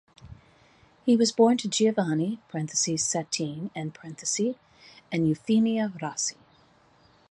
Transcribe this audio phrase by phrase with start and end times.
[1.05, 3.95] He was born to Giovanni (Santin) and
[5.27, 6.37] Eufemia Rossi.